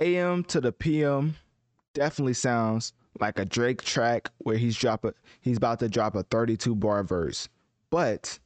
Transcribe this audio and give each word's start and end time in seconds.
AM 0.00 0.44
to 0.44 0.60
the 0.60 0.72
PM 0.72 1.36
definitely 1.94 2.34
sounds 2.34 2.92
like 3.20 3.38
a 3.38 3.44
Drake 3.44 3.82
track 3.82 4.30
where 4.38 4.56
he's 4.56 4.76
drop 4.76 5.04
a, 5.04 5.14
he's 5.40 5.56
about 5.56 5.80
to 5.80 5.88
drop 5.88 6.14
a 6.14 6.22
32 6.24 6.74
bar 6.74 7.02
verse. 7.02 7.48
But 7.90 8.38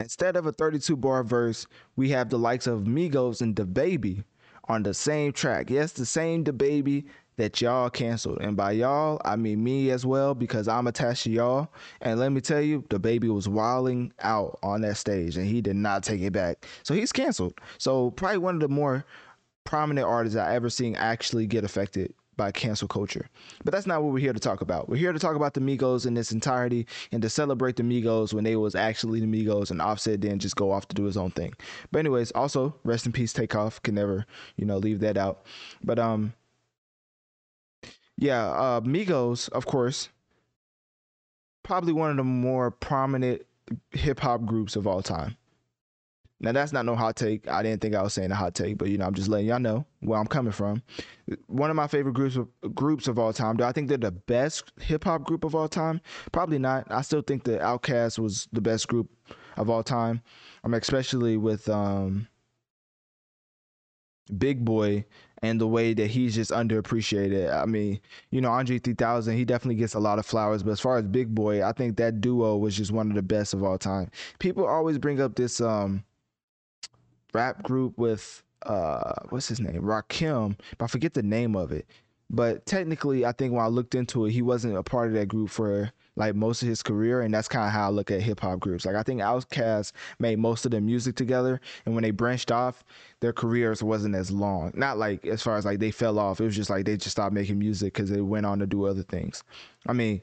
instead 0.00 0.36
of 0.36 0.46
a 0.46 0.52
32 0.52 0.96
bar 0.96 1.22
verse, 1.22 1.66
we 1.96 2.10
have 2.10 2.28
the 2.28 2.38
likes 2.38 2.66
of 2.66 2.82
Migos 2.82 3.40
and 3.40 3.54
DaBaby 3.54 4.24
on 4.68 4.82
the 4.82 4.94
same 4.94 5.32
track. 5.32 5.70
Yes, 5.70 5.92
the 5.92 6.06
same 6.06 6.44
DaBaby 6.44 7.04
that 7.36 7.60
y'all 7.60 7.88
canceled. 7.88 8.38
And 8.40 8.56
by 8.56 8.72
y'all, 8.72 9.20
I 9.24 9.36
mean 9.36 9.64
me 9.64 9.90
as 9.90 10.04
well 10.04 10.34
because 10.34 10.68
I'm 10.68 10.86
attached 10.86 11.24
to 11.24 11.30
y'all. 11.30 11.68
And 12.02 12.20
let 12.20 12.32
me 12.32 12.40
tell 12.40 12.60
you, 12.60 12.82
DaBaby 12.82 13.32
was 13.34 13.48
wilding 13.48 14.12
out 14.20 14.58
on 14.62 14.82
that 14.82 14.96
stage 14.96 15.36
and 15.36 15.46
he 15.46 15.60
did 15.60 15.76
not 15.76 16.02
take 16.02 16.20
it 16.20 16.32
back. 16.32 16.66
So 16.82 16.94
he's 16.94 17.12
canceled. 17.12 17.54
So 17.78 18.10
probably 18.10 18.38
one 18.38 18.56
of 18.56 18.60
the 18.60 18.68
more 18.68 19.04
prominent 19.64 20.06
artists 20.06 20.36
I 20.36 20.54
ever 20.54 20.70
seen 20.70 20.96
actually 20.96 21.46
get 21.46 21.64
affected 21.64 22.14
by 22.36 22.50
cancel 22.50 22.88
culture. 22.88 23.28
But 23.64 23.72
that's 23.72 23.86
not 23.86 24.02
what 24.02 24.12
we're 24.12 24.20
here 24.20 24.32
to 24.32 24.40
talk 24.40 24.62
about. 24.62 24.88
We're 24.88 24.96
here 24.96 25.12
to 25.12 25.18
talk 25.18 25.36
about 25.36 25.54
the 25.54 25.60
Migos 25.60 26.06
in 26.06 26.16
its 26.16 26.32
entirety 26.32 26.86
and 27.12 27.22
to 27.22 27.28
celebrate 27.28 27.76
the 27.76 27.82
Migos 27.82 28.32
when 28.32 28.44
they 28.44 28.56
was 28.56 28.74
actually 28.74 29.20
the 29.20 29.26
Migos 29.26 29.70
and 29.70 29.82
Offset 29.82 30.20
didn't 30.20 30.40
just 30.40 30.56
go 30.56 30.72
off 30.72 30.88
to 30.88 30.94
do 30.94 31.04
his 31.04 31.16
own 31.16 31.30
thing. 31.30 31.52
But 31.90 32.00
anyways, 32.00 32.30
also 32.32 32.74
rest 32.84 33.06
in 33.06 33.12
peace 33.12 33.32
Takeoff. 33.32 33.82
Can 33.82 33.94
never, 33.94 34.26
you 34.56 34.64
know, 34.64 34.78
leave 34.78 35.00
that 35.00 35.16
out. 35.16 35.44
But 35.84 35.98
um 35.98 36.32
yeah, 38.16 38.46
uh 38.46 38.80
Migos, 38.80 39.48
of 39.50 39.66
course, 39.66 40.08
probably 41.62 41.92
one 41.92 42.10
of 42.10 42.16
the 42.16 42.24
more 42.24 42.70
prominent 42.70 43.42
hip 43.90 44.20
hop 44.20 44.44
groups 44.44 44.74
of 44.74 44.86
all 44.86 45.02
time. 45.02 45.36
Now 46.42 46.50
that's 46.50 46.72
not 46.72 46.84
no 46.84 46.96
hot 46.96 47.14
take. 47.14 47.48
I 47.48 47.62
didn't 47.62 47.80
think 47.80 47.94
I 47.94 48.02
was 48.02 48.12
saying 48.12 48.32
a 48.32 48.34
hot 48.34 48.54
take, 48.54 48.76
but 48.76 48.88
you 48.88 48.98
know, 48.98 49.06
I'm 49.06 49.14
just 49.14 49.28
letting 49.28 49.46
y'all 49.46 49.60
know 49.60 49.86
where 50.00 50.18
I'm 50.18 50.26
coming 50.26 50.52
from. 50.52 50.82
One 51.46 51.70
of 51.70 51.76
my 51.76 51.86
favorite 51.86 52.14
groups 52.14 52.36
of 52.36 52.48
groups 52.74 53.06
of 53.06 53.18
all 53.18 53.32
time. 53.32 53.56
Do 53.56 53.64
I 53.64 53.70
think 53.70 53.88
they're 53.88 53.96
the 53.96 54.10
best 54.10 54.72
hip 54.80 55.04
hop 55.04 55.22
group 55.22 55.44
of 55.44 55.54
all 55.54 55.68
time? 55.68 56.00
Probably 56.32 56.58
not. 56.58 56.86
I 56.90 57.02
still 57.02 57.22
think 57.22 57.44
the 57.44 57.58
Outkast 57.58 58.18
was 58.18 58.48
the 58.52 58.60
best 58.60 58.88
group 58.88 59.08
of 59.56 59.70
all 59.70 59.84
time. 59.84 60.20
I'm 60.64 60.74
especially 60.74 61.36
with 61.36 61.68
um, 61.68 62.26
Big 64.36 64.64
Boi 64.64 65.04
and 65.42 65.60
the 65.60 65.66
way 65.68 65.94
that 65.94 66.08
he's 66.08 66.34
just 66.34 66.50
underappreciated. 66.50 67.52
I 67.52 67.66
mean, 67.66 68.00
you 68.30 68.40
know, 68.40 68.50
Andre 68.50 68.78
3000, 68.78 69.36
he 69.36 69.44
definitely 69.44 69.76
gets 69.76 69.94
a 69.94 70.00
lot 70.00 70.18
of 70.18 70.26
flowers, 70.26 70.62
but 70.64 70.70
as 70.70 70.80
far 70.80 70.98
as 70.98 71.04
Big 71.04 71.34
Boi, 71.34 71.64
I 71.64 71.72
think 71.72 71.96
that 71.96 72.20
duo 72.20 72.56
was 72.56 72.76
just 72.76 72.90
one 72.90 73.10
of 73.10 73.14
the 73.14 73.22
best 73.22 73.54
of 73.54 73.62
all 73.62 73.78
time. 73.78 74.10
People 74.40 74.66
always 74.66 74.98
bring 74.98 75.20
up 75.20 75.36
this 75.36 75.60
um 75.60 76.04
rap 77.32 77.62
group 77.62 77.96
with 77.98 78.42
uh 78.64 79.14
what's 79.30 79.48
his 79.48 79.60
name 79.60 79.82
Rakim, 79.82 80.56
but 80.78 80.84
I 80.84 80.88
forget 80.88 81.14
the 81.14 81.22
name 81.22 81.56
of 81.56 81.72
it. 81.72 81.86
But 82.30 82.64
technically, 82.64 83.26
I 83.26 83.32
think 83.32 83.52
when 83.52 83.62
I 83.62 83.68
looked 83.68 83.94
into 83.94 84.24
it, 84.24 84.30
he 84.30 84.40
wasn't 84.40 84.76
a 84.76 84.82
part 84.82 85.08
of 85.08 85.14
that 85.14 85.28
group 85.28 85.50
for 85.50 85.92
like 86.16 86.34
most 86.34 86.62
of 86.62 86.68
his 86.68 86.82
career, 86.82 87.20
and 87.22 87.32
that's 87.32 87.48
kind 87.48 87.66
of 87.66 87.72
how 87.72 87.86
I 87.86 87.90
look 87.90 88.10
at 88.10 88.20
hip 88.20 88.40
hop 88.40 88.60
groups. 88.60 88.84
Like 88.84 88.96
I 88.96 89.02
think 89.02 89.20
Outkast 89.20 89.92
made 90.18 90.38
most 90.38 90.64
of 90.64 90.70
their 90.70 90.80
music 90.80 91.14
together, 91.14 91.60
and 91.84 91.94
when 91.94 92.02
they 92.02 92.10
branched 92.10 92.50
off, 92.50 92.84
their 93.20 93.32
careers 93.32 93.82
wasn't 93.82 94.14
as 94.14 94.30
long. 94.30 94.72
Not 94.74 94.98
like 94.98 95.26
as 95.26 95.42
far 95.42 95.56
as 95.56 95.64
like 95.64 95.78
they 95.78 95.90
fell 95.90 96.18
off. 96.18 96.40
It 96.40 96.44
was 96.44 96.56
just 96.56 96.70
like 96.70 96.84
they 96.86 96.96
just 96.96 97.12
stopped 97.12 97.34
making 97.34 97.58
music 97.58 97.94
because 97.94 98.10
they 98.10 98.20
went 98.20 98.46
on 98.46 98.58
to 98.58 98.66
do 98.66 98.84
other 98.84 99.02
things. 99.02 99.42
I 99.86 99.92
mean, 99.92 100.22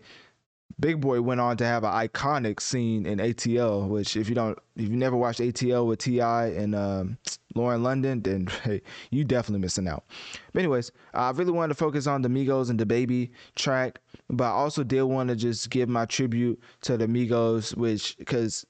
Big 0.80 1.02
Boi 1.02 1.22
went 1.22 1.42
on 1.42 1.58
to 1.58 1.66
have 1.66 1.84
an 1.84 1.92
iconic 1.92 2.62
scene 2.62 3.06
in 3.06 3.20
ATL, 3.20 3.88
which 3.88 4.16
if 4.16 4.30
you 4.30 4.36
don't, 4.36 4.58
if 4.76 4.90
you 4.90 4.96
never 4.96 5.16
watched 5.18 5.40
ATL 5.40 5.86
with 5.88 6.00
T.I. 6.00 6.48
and 6.48 6.74
um, 6.74 7.18
Lauren 7.56 7.84
London, 7.84 8.22
then 8.22 8.48
hey, 8.64 8.82
you 9.12 9.24
definitely 9.24 9.60
missing 9.60 9.88
out. 9.88 10.06
But 10.54 10.60
anyways, 10.60 10.92
I 11.14 11.32
really 11.32 11.52
wanted 11.52 11.70
to 11.70 11.76
focus 11.76 12.08
on 12.08 12.22
the 12.22 12.30
Migos 12.30 12.70
and 12.70 12.80
DaBaby 12.80 13.32
track, 13.56 14.00
but 14.30 14.46
I 14.46 14.52
also 14.52 14.84
did 14.84 15.04
want 15.04 15.30
to 15.30 15.36
just 15.36 15.70
give 15.70 15.90
my 15.90 16.06
tribute 16.06 16.62
to 16.82 16.98
the 16.98 17.08
Migos, 17.08 17.76
which 17.76 18.18
because 18.18 18.66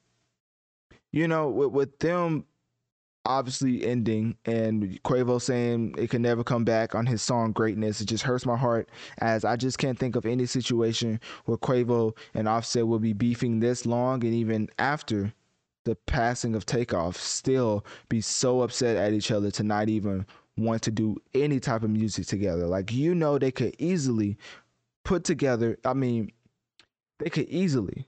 you 1.12 1.28
know 1.28 1.50
with, 1.50 1.72
with 1.72 2.00
them 2.00 2.46
obviously 3.30 3.86
ending 3.86 4.36
and 4.46 5.02
Quavo 5.04 5.40
saying 5.40 5.94
it 5.98 6.10
can 6.10 6.24
never 6.24 6.44
come 6.44 6.66
back 6.66 6.96
on 6.96 7.06
his 7.06 7.22
song 7.22 7.52
Greatness. 7.52 8.02
It 8.02 8.06
just 8.06 8.24
hurts 8.24 8.46
my 8.46 8.58
heart 8.58 8.90
as 9.20 9.46
I 9.46 9.56
just 9.56 9.78
can't 9.78 9.98
think 9.98 10.16
of 10.16 10.26
any 10.26 10.48
situation 10.48 11.22
where 11.46 11.58
Quavo 11.58 12.18
and 12.34 12.48
Offset 12.48 12.88
will 12.88 13.00
be 13.00 13.14
beefing 13.14 13.60
this 13.60 13.86
long 13.86 14.24
and 14.26 14.34
even 14.34 14.68
after 14.80 15.32
the 15.86 15.96
passing 16.08 16.56
of 16.56 16.66
Takeoff 16.66 17.18
still 17.18 17.86
be 18.10 18.20
so 18.20 18.62
upset 18.64 18.98
at 18.98 19.14
each 19.14 19.30
other 19.30 19.52
to 19.52 19.64
not 19.64 19.90
even 19.90 20.26
want 20.58 20.82
to 20.82 20.92
do 20.92 21.16
any 21.36 21.60
type 21.60 21.84
of 21.84 21.92
music 21.92 22.26
together. 22.26 22.66
Like 22.66 22.92
you 22.92 23.14
know 23.14 23.38
they 23.38 23.52
could 23.52 23.76
easily 23.78 24.38
put 25.06 25.24
together, 25.24 25.78
I 25.86 25.94
mean, 25.94 26.32
they 27.20 27.30
could 27.30 27.48
easily 27.48 28.08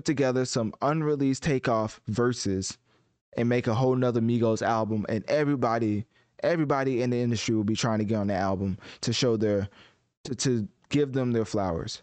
Put 0.00 0.06
together 0.06 0.46
some 0.46 0.72
unreleased 0.80 1.42
takeoff 1.42 2.00
verses 2.08 2.78
and 3.36 3.50
make 3.50 3.66
a 3.66 3.74
whole 3.74 3.94
nother 3.94 4.22
Migos 4.22 4.62
album 4.62 5.04
and 5.10 5.22
everybody 5.28 6.06
everybody 6.42 7.02
in 7.02 7.10
the 7.10 7.18
industry 7.20 7.54
will 7.54 7.64
be 7.64 7.76
trying 7.76 7.98
to 7.98 8.04
get 8.06 8.14
on 8.14 8.28
the 8.28 8.34
album 8.34 8.78
to 9.02 9.12
show 9.12 9.36
their 9.36 9.68
to, 10.24 10.34
to 10.34 10.66
give 10.88 11.12
them 11.12 11.32
their 11.32 11.44
flowers. 11.44 12.00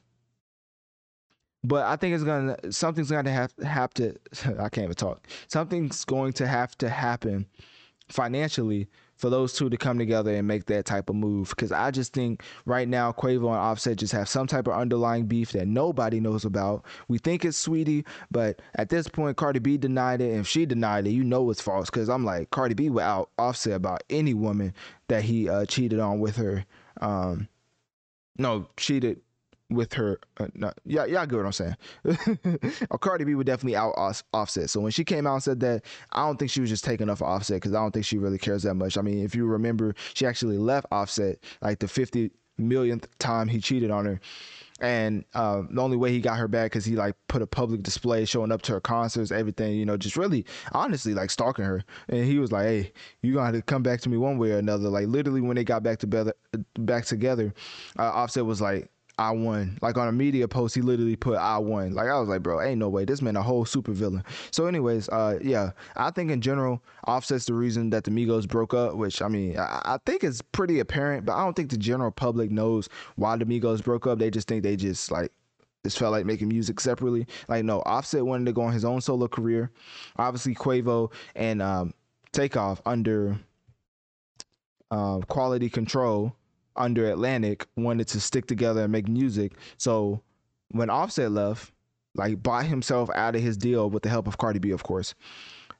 But 1.63 1.87
I 1.87 1.95
think 1.95 2.13
it's 2.13 2.23
gonna 2.23 2.55
something's 2.71 3.09
gonna 3.09 3.31
have 3.31 3.51
have 3.63 3.91
to 3.95 4.15
I 4.59 4.69
can't 4.69 4.83
even 4.83 4.93
talk. 4.93 5.27
Something's 5.47 6.05
going 6.05 6.33
to 6.33 6.45
have 6.45 6.77
to 6.77 6.89
happen 6.89 7.47
financially 8.09 8.87
for 9.17 9.29
those 9.29 9.53
two 9.53 9.69
to 9.69 9.77
come 9.77 9.97
together 9.97 10.33
and 10.33 10.47
make 10.47 10.65
that 10.65 10.85
type 10.85 11.09
of 11.09 11.15
move. 11.15 11.49
Because 11.49 11.71
I 11.71 11.91
just 11.91 12.13
think 12.13 12.43
right 12.65 12.87
now 12.87 13.11
Quavo 13.11 13.47
and 13.47 13.57
Offset 13.57 13.97
just 13.97 14.13
have 14.13 14.29
some 14.29 14.47
type 14.47 14.67
of 14.67 14.73
underlying 14.73 15.25
beef 15.25 15.51
that 15.51 15.67
nobody 15.67 16.19
knows 16.19 16.45
about. 16.45 16.85
We 17.07 17.17
think 17.17 17.43
it's 17.43 17.67
Saweetie, 17.67 18.05
but 18.31 18.61
at 18.75 18.89
this 18.89 19.07
point, 19.07 19.37
Cardi 19.37 19.59
B 19.59 19.77
denied 19.77 20.21
it, 20.21 20.31
and 20.31 20.41
if 20.41 20.47
she 20.47 20.65
denied 20.65 21.07
it, 21.07 21.11
you 21.11 21.23
know 21.23 21.49
it's 21.49 21.61
false. 21.61 21.89
Because 21.89 22.09
I'm 22.09 22.23
like 22.23 22.51
Cardi 22.51 22.75
B 22.75 22.89
would 22.89 23.03
out 23.03 23.29
Offset 23.37 23.73
about 23.73 24.03
any 24.09 24.33
woman 24.33 24.73
that 25.07 25.23
he 25.23 25.49
uh, 25.49 25.65
cheated 25.65 25.99
on 25.99 26.19
with 26.19 26.35
her. 26.37 26.65
Um, 27.01 27.47
no, 28.37 28.67
cheated 28.77 29.21
with 29.69 29.93
her. 29.93 30.19
Uh, 30.39 30.47
no, 30.53 30.71
yeah, 30.85 31.05
y'all 31.05 31.25
get 31.25 31.37
what 31.37 31.45
I'm 31.45 31.51
saying. 31.51 31.75
oh, 32.91 32.97
Cardi 32.99 33.25
B 33.25 33.35
would 33.35 33.47
definitely 33.47 33.75
out 33.75 33.93
Offset. 34.33 34.69
So 34.69 34.79
when 34.79 34.91
she 34.91 35.03
came 35.03 35.27
out 35.27 35.33
and 35.35 35.43
said 35.43 35.59
that, 35.61 35.83
I 36.11 36.25
don't 36.25 36.37
think 36.37 36.51
she 36.51 36.61
was 36.61 36.69
just 36.69 36.83
taking 36.83 37.09
off 37.09 37.21
Offset 37.21 37.57
because 37.57 37.73
I 37.73 37.79
don't 37.79 37.91
think 37.91 38.05
she 38.05 38.17
really 38.17 38.37
cares 38.37 38.63
that 38.63 38.75
much. 38.75 38.97
I 38.97 39.01
mean, 39.01 39.23
if 39.23 39.35
you 39.35 39.45
remember, 39.45 39.95
she 40.13 40.25
actually 40.25 40.57
left 40.57 40.87
Offset 40.91 41.39
like 41.61 41.79
the 41.79 41.87
50 41.87 42.31
millionth 42.57 43.07
time 43.19 43.47
he 43.47 43.59
cheated 43.59 43.91
on 43.91 44.05
her. 44.05 44.19
And 44.79 45.25
uh, 45.33 45.63
the 45.71 45.81
only 45.81 45.97
way 45.97 46.11
he 46.11 46.19
got 46.19 46.37
her 46.37 46.47
back 46.47 46.71
because 46.71 46.85
he 46.85 46.95
like 46.95 47.15
put 47.27 47.41
a 47.41 47.47
public 47.47 47.81
display 47.81 48.25
showing 48.25 48.51
up 48.51 48.61
to 48.63 48.73
her 48.73 48.79
concerts, 48.79 49.31
everything, 49.31 49.73
you 49.73 49.87
know, 49.87 49.97
just 49.97 50.15
really 50.15 50.45
honestly 50.71 51.15
like 51.15 51.31
stalking 51.31 51.65
her. 51.65 51.83
And 52.09 52.23
he 52.23 52.37
was 52.37 52.51
like, 52.51 52.65
"Hey, 52.65 52.93
you're 53.23 53.33
gonna 53.33 53.47
have 53.47 53.55
to 53.55 53.63
come 53.63 53.81
back 53.81 54.01
to 54.01 54.09
me 54.09 54.17
one 54.17 54.37
way 54.37 54.51
or 54.51 54.59
another." 54.59 54.89
Like 54.89 55.07
literally, 55.07 55.41
when 55.41 55.55
they 55.55 55.63
got 55.63 55.81
back 55.81 55.97
together, 55.97 56.33
back 56.77 57.05
together, 57.05 57.55
uh, 57.97 58.03
Offset 58.03 58.45
was 58.45 58.61
like, 58.61 58.91
I 59.19 59.31
won. 59.31 59.79
Like 59.81 59.97
on 59.97 60.07
a 60.07 60.11
media 60.11 60.47
post, 60.47 60.75
he 60.75 60.81
literally 60.81 61.15
put 61.15 61.37
I 61.37 61.57
won. 61.57 61.93
Like 61.93 62.07
I 62.07 62.19
was 62.19 62.29
like, 62.29 62.43
bro, 62.43 62.61
ain't 62.61 62.77
no 62.77 62.87
way. 62.87 63.03
This 63.03 63.21
man 63.21 63.35
a 63.35 63.41
whole 63.41 63.65
super 63.65 63.91
villain. 63.91 64.23
So, 64.51 64.67
anyways, 64.67 65.09
uh, 65.09 65.39
yeah, 65.41 65.71
I 65.95 66.11
think 66.11 66.29
in 66.29 66.39
general, 66.39 66.83
Offset's 67.07 67.45
the 67.45 67.53
reason 67.53 67.89
that 67.89 68.03
the 68.03 68.11
Migos 68.11 68.47
broke 68.47 68.73
up. 68.73 68.95
Which 68.95 69.21
I 69.21 69.27
mean, 69.27 69.57
I, 69.57 69.81
I 69.85 69.97
think 70.05 70.23
it's 70.23 70.41
pretty 70.41 70.79
apparent, 70.79 71.25
but 71.25 71.33
I 71.33 71.43
don't 71.43 71.55
think 71.55 71.71
the 71.71 71.77
general 71.77 72.11
public 72.11 72.51
knows 72.51 72.89
why 73.15 73.35
the 73.37 73.45
Migos 73.45 73.83
broke 73.83 74.05
up. 74.05 74.19
They 74.19 74.29
just 74.29 74.47
think 74.47 74.61
they 74.61 74.75
just 74.75 75.11
like 75.11 75.31
just 75.83 75.97
felt 75.97 76.11
like 76.11 76.25
making 76.25 76.49
music 76.49 76.79
separately. 76.79 77.25
Like 77.47 77.65
no, 77.65 77.81
Offset 77.81 78.23
wanted 78.23 78.45
to 78.45 78.53
go 78.53 78.61
on 78.61 78.73
his 78.73 78.85
own 78.85 79.01
solo 79.01 79.27
career. 79.27 79.71
Obviously, 80.17 80.53
Quavo 80.53 81.11
and 81.35 81.61
um, 81.61 81.93
Takeoff 82.33 82.83
under 82.85 83.39
uh, 84.91 85.19
quality 85.27 85.69
control 85.69 86.35
under 86.77 87.09
Atlantic 87.09 87.65
wanted 87.75 88.07
to 88.09 88.19
stick 88.19 88.47
together 88.47 88.83
and 88.83 88.91
make 88.91 89.07
music. 89.07 89.53
So 89.77 90.21
when 90.69 90.89
Offset 90.89 91.31
left, 91.31 91.71
like 92.15 92.41
bought 92.41 92.65
himself 92.65 93.09
out 93.15 93.35
of 93.35 93.41
his 93.41 93.57
deal 93.57 93.89
with 93.89 94.03
the 94.03 94.09
help 94.09 94.27
of 94.27 94.37
Cardi 94.37 94.59
B, 94.59 94.71
of 94.71 94.83
course. 94.83 95.13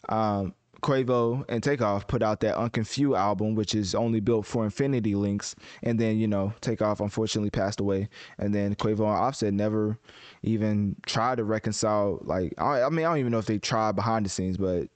Um, 0.10 0.54
Quavo 0.82 1.44
and 1.50 1.64
Takeoff 1.64 2.08
put 2.08 2.22
out 2.22 2.40
that 2.42 2.56
Unc 2.58 2.86
& 2.86 2.86
Phew 2.86 3.16
album, 3.16 3.56
which 3.56 3.74
is 3.74 3.96
only 3.96 4.20
built 4.20 4.46
for 4.46 4.64
Infinity 4.64 5.16
Links. 5.16 5.56
And 5.82 6.00
then, 6.00 6.18
you 6.20 6.28
know, 6.28 6.54
Takeoff 6.62 7.00
unfortunately 7.00 7.50
passed 7.50 7.80
away. 7.80 8.10
And 8.38 8.54
then 8.54 8.76
Quavo 8.76 9.00
and 9.00 9.18
Offset 9.18 9.54
never 9.54 9.98
even 10.44 10.96
tried 11.06 11.38
to 11.38 11.44
reconcile. 11.44 12.20
Like, 12.22 12.54
I, 12.60 12.84
I 12.84 12.90
mean, 12.90 13.06
I 13.06 13.10
don't 13.10 13.18
even 13.18 13.32
know 13.32 13.40
if 13.40 13.48
they 13.48 13.58
tried 13.58 13.96
behind 13.96 14.26
the 14.26 14.30
scenes, 14.30 14.58
but 14.58 14.88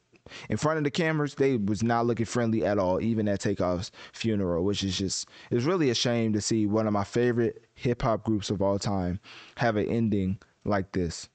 in 0.49 0.57
front 0.57 0.77
of 0.77 0.83
the 0.83 0.91
cameras, 0.91 1.35
they 1.35 1.57
was 1.57 1.83
not 1.83 2.05
looking 2.05 2.25
friendly 2.25 2.65
at 2.65 2.77
all, 2.77 3.01
even 3.01 3.27
at 3.27 3.41
Takeoff's 3.41 3.91
funeral, 4.13 4.63
which 4.63 4.83
is 4.83 4.97
just 4.97 5.27
it's 5.49 5.65
really 5.65 5.89
a 5.89 5.95
shame 5.95 6.33
to 6.33 6.41
see 6.41 6.65
one 6.65 6.87
of 6.87 6.93
my 6.93 7.03
favorite 7.03 7.65
hip 7.75 8.01
hop 8.01 8.23
groups 8.23 8.49
of 8.49 8.61
all 8.61 8.79
time 8.79 9.19
have 9.57 9.75
an 9.75 9.87
ending 9.87 10.37
like 10.65 10.91
this. 10.91 11.29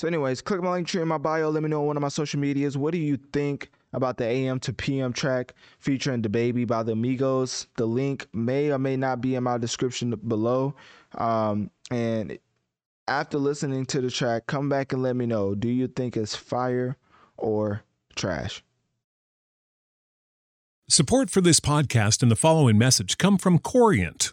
So, 0.00 0.08
anyways, 0.08 0.40
click 0.40 0.62
my 0.62 0.80
Linktree 0.80 1.02
in 1.02 1.08
my 1.08 1.18
bio. 1.18 1.50
Let 1.50 1.62
me 1.62 1.68
know 1.68 1.82
on 1.82 1.86
one 1.88 1.96
of 1.98 2.00
my 2.00 2.08
social 2.08 2.40
medias. 2.40 2.78
What 2.78 2.92
do 2.92 2.98
you 2.98 3.18
think 3.34 3.70
about 3.92 4.16
the 4.16 4.24
AM 4.24 4.58
to 4.60 4.72
PM 4.72 5.12
track 5.12 5.52
featuring 5.78 6.22
DaBaby 6.22 6.66
by 6.66 6.82
the 6.82 6.94
Migos? 6.94 7.66
The 7.76 7.84
link 7.84 8.26
may 8.32 8.70
or 8.70 8.78
may 8.78 8.96
not 8.96 9.20
be 9.20 9.34
in 9.34 9.42
my 9.42 9.58
description 9.58 10.18
below. 10.26 10.74
Um, 11.18 11.70
and 11.90 12.38
after 13.08 13.36
listening 13.36 13.84
to 13.86 14.00
the 14.00 14.10
track, 14.10 14.46
come 14.46 14.70
back 14.70 14.94
and 14.94 15.02
let 15.02 15.16
me 15.16 15.26
know. 15.26 15.54
Do 15.54 15.68
you 15.68 15.86
think 15.86 16.16
it's 16.16 16.34
fire 16.34 16.96
or 17.40 17.82
trash? 18.14 18.62
Support 20.88 21.30
for 21.30 21.40
this 21.40 21.60
podcast 21.60 22.22
and 22.22 22.30
the 22.30 22.36
following 22.36 22.76
message 22.76 23.16
come 23.16 23.38
from 23.38 23.58
Corient 23.58 24.32